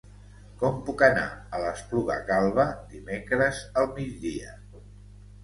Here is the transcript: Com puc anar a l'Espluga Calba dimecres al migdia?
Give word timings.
Com 0.61 0.77
puc 0.87 1.03
anar 1.07 1.25
a 1.57 1.59
l'Espluga 1.63 2.15
Calba 2.31 2.67
dimecres 2.95 3.61
al 3.83 3.91
migdia? 4.01 4.57